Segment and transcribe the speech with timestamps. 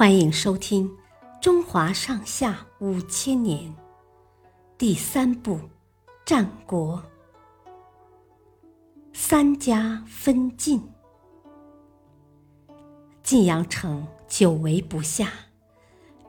[0.00, 0.88] 欢迎收听
[1.42, 3.70] 《中华上下五千年》
[4.78, 5.56] 第三部
[6.24, 6.96] 《战国》。
[9.12, 10.82] 三家分晋，
[13.22, 15.30] 晋阳城久围不下，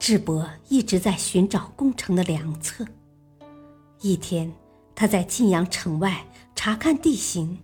[0.00, 2.84] 智伯一直在寻找攻城的良策。
[4.00, 4.52] 一天，
[4.96, 6.26] 他在晋阳城外
[6.56, 7.56] 查看地形，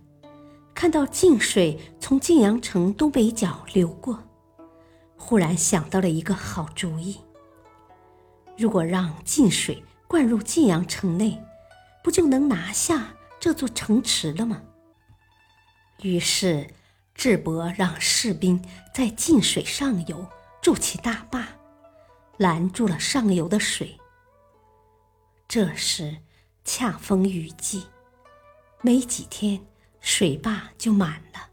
[0.73, 4.17] 看到晋水从晋阳城东北角流过。
[5.17, 7.19] 忽然想到了一个好主意。
[8.57, 11.43] 如果让晋水灌入晋阳城内，
[12.03, 14.61] 不就能拿下这座城池了吗？
[16.01, 16.67] 于是，
[17.13, 20.25] 智伯让士兵在晋水上游
[20.61, 21.47] 筑起大坝，
[22.37, 23.97] 拦住了上游的水。
[25.47, 26.17] 这时
[26.63, 27.83] 恰逢雨季，
[28.81, 29.59] 没几天
[29.99, 31.49] 水坝就满了。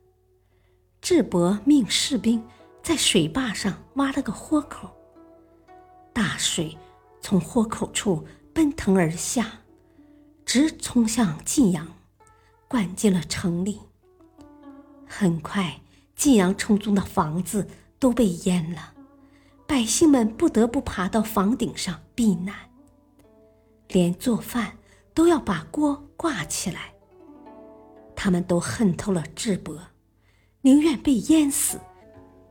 [1.00, 2.42] 智伯命士兵。
[2.84, 4.90] 在水坝上挖了个豁口，
[6.12, 6.76] 大水
[7.22, 9.60] 从豁口处奔腾而下，
[10.44, 11.88] 直冲向晋阳，
[12.68, 13.80] 灌进了城里。
[15.06, 15.80] 很快，
[16.14, 17.66] 晋阳城中的房子
[17.98, 18.92] 都被淹了，
[19.66, 22.54] 百姓们不得不爬到房顶上避难，
[23.88, 24.76] 连做饭
[25.14, 26.92] 都要把锅挂起来。
[28.14, 29.80] 他们都恨透了智伯，
[30.60, 31.80] 宁愿被淹死。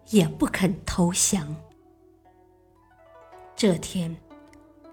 [0.09, 1.55] 也不肯投降。
[3.55, 4.15] 这天，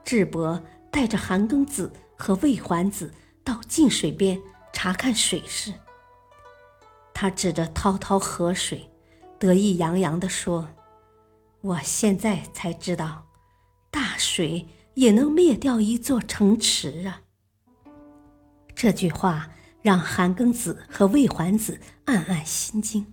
[0.05, 4.41] 智伯带着韩庚子和魏桓子到晋水边
[4.73, 5.73] 查看水势。
[7.13, 8.91] 他指着滔滔河水，
[9.39, 10.69] 得意洋洋地说
[11.61, 13.27] ：“我现在才知道，
[13.91, 17.23] 大水也能灭掉一座城池啊！”
[18.75, 19.51] 这句话
[19.83, 23.13] 让韩庚子和魏桓子暗暗心惊。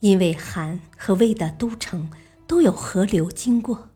[0.00, 2.10] 因为韩和魏的都城
[2.46, 3.88] 都有河流经过，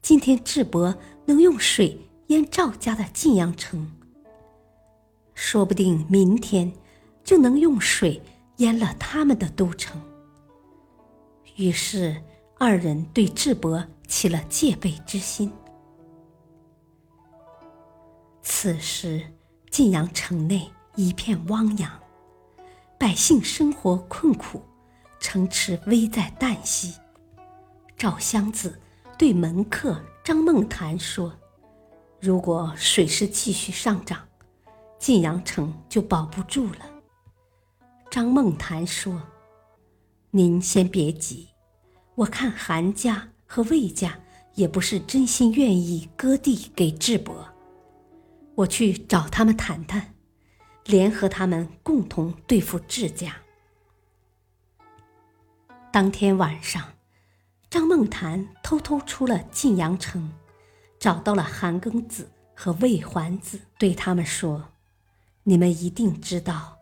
[0.00, 3.90] 今天智伯能用水淹赵家的晋阳城，
[5.34, 6.72] 说不定明天
[7.22, 8.22] 就能用水
[8.56, 10.00] 淹了他们的都城。
[11.56, 12.22] 于是
[12.58, 15.52] 二人对智伯起了戒备之心。
[18.42, 19.22] 此时
[19.70, 22.00] 晋阳城内一片汪洋，
[22.98, 24.62] 百姓生活困苦。
[25.20, 26.94] 城池危在旦夕，
[27.96, 28.80] 赵襄子
[29.18, 31.32] 对门客张梦谈说
[32.18, 34.26] ：“如果水势继续上涨，
[34.98, 36.90] 晋阳城就保不住了。”
[38.10, 39.22] 张梦谈说
[40.32, 41.50] ：“您先别急，
[42.14, 44.18] 我看韩家和魏家
[44.54, 47.46] 也不是真心愿意割地给智伯，
[48.54, 50.14] 我去找他们谈谈，
[50.86, 53.36] 联合他们共同对付智家。”
[55.92, 56.84] 当天晚上，
[57.68, 60.32] 张梦谈偷偷出了晋阳城，
[61.00, 64.68] 找到了韩庚子和魏桓子，对他们说
[65.42, 66.78] ：“你们一定知道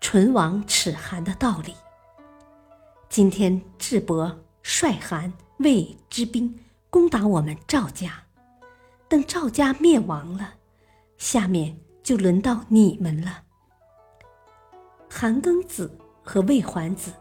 [0.00, 1.72] 唇亡齿寒的道理。
[3.08, 6.58] 今天智伯率韩魏之兵
[6.90, 8.24] 攻打我们赵家，
[9.08, 10.54] 等赵家灭亡了，
[11.16, 13.44] 下面就轮到你们了。”
[15.08, 17.12] 韩庚子和魏桓子。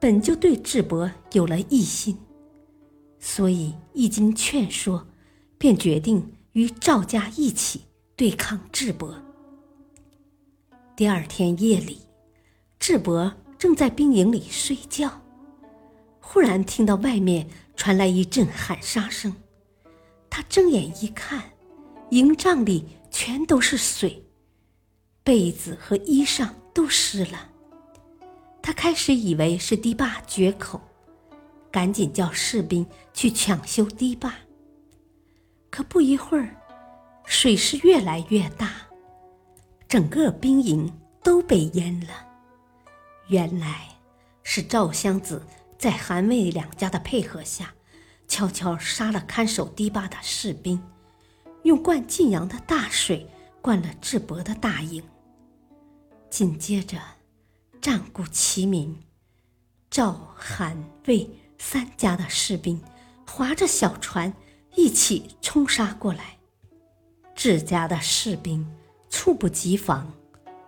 [0.00, 2.16] 本就对智伯有了异心，
[3.18, 5.06] 所以一经劝说，
[5.58, 7.82] 便决定与赵家一起
[8.14, 9.20] 对抗智伯。
[10.94, 11.98] 第二天夜里，
[12.78, 15.20] 智伯正在兵营里睡觉，
[16.20, 19.34] 忽然听到外面传来一阵喊杀声。
[20.30, 21.42] 他睁眼一看，
[22.10, 24.24] 营帐里全都是水，
[25.24, 27.50] 被子和衣裳都湿了。
[28.60, 30.80] 他开始以为是堤坝决口，
[31.70, 34.34] 赶紧叫士兵去抢修堤坝。
[35.70, 36.54] 可不一会儿，
[37.24, 38.72] 水势越来越大，
[39.88, 40.92] 整个兵营
[41.22, 42.26] 都被淹了。
[43.28, 43.88] 原来
[44.42, 45.46] 是赵襄子
[45.78, 47.74] 在韩魏两家的配合下，
[48.26, 50.82] 悄悄杀了看守堤坝的士兵，
[51.62, 53.26] 用灌晋阳的大水
[53.62, 55.02] 灌了智伯的大营。
[56.28, 56.98] 紧接着。
[57.90, 59.02] 战鼓齐鸣，
[59.88, 60.76] 赵、韩、
[61.06, 62.78] 魏三家的士兵
[63.26, 64.34] 划着小船
[64.74, 66.36] 一起冲杀过来。
[67.34, 68.70] 智家的士兵
[69.08, 70.12] 猝不及防，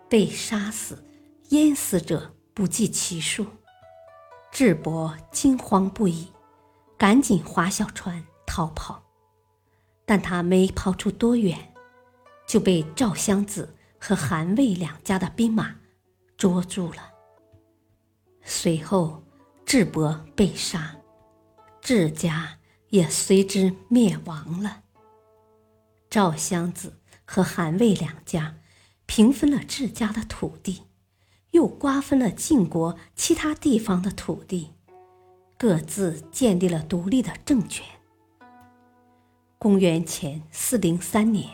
[0.08, 1.04] 被杀死、
[1.50, 3.46] 淹死者不计其数。
[4.50, 6.28] 智伯惊慌不已，
[6.96, 9.02] 赶紧划小船逃跑，
[10.06, 11.74] 但他没跑出多远，
[12.46, 15.76] 就被赵襄子和韩魏两家的兵马。
[16.38, 17.09] 捉住了。
[18.52, 19.22] 随后，
[19.64, 20.96] 智伯被杀，
[21.80, 22.58] 智家
[22.88, 24.82] 也随之灭亡了。
[26.10, 28.56] 赵襄子和韩魏两家
[29.06, 30.82] 平分了智家的土地，
[31.52, 34.72] 又瓜分了晋国其他地方的土地，
[35.56, 37.86] 各自建立了独立的政权。
[39.58, 41.48] 公元前四零三年，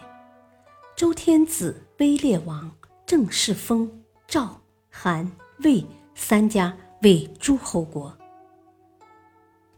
[0.97, 5.85] 周天子威烈王正式封赵、韩、魏
[6.15, 6.75] 三家
[7.07, 8.13] 为诸侯国。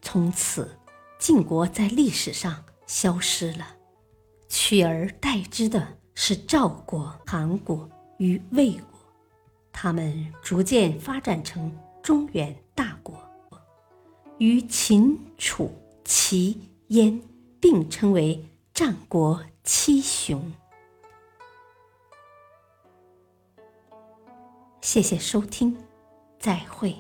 [0.00, 0.78] 从此，
[1.18, 3.66] 晋国在历史上消失了。
[4.48, 7.86] 取而代之的是赵国、韩国
[8.16, 8.98] 与魏国，
[9.70, 11.70] 他们逐渐发展成
[12.02, 13.14] 中原大国，
[14.38, 15.70] 与秦、楚、
[16.06, 17.20] 齐、燕
[17.60, 18.42] 并称为
[18.72, 20.50] 战国七雄。
[24.80, 25.76] 谢谢收听，
[26.38, 26.96] 再会。